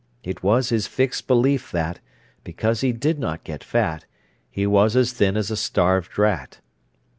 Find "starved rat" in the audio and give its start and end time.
5.55-6.59